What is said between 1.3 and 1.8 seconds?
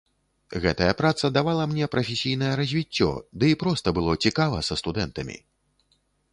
давала